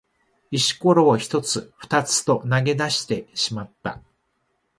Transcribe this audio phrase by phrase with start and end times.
[0.49, 4.01] 石ころを一つ二つと投げ出してしまった。